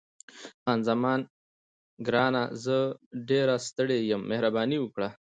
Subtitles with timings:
[0.63, 1.19] خان زمان:
[2.05, 2.77] ګرانه، زه
[3.29, 5.09] ډېره ستړې یم، مهرباني وکړه.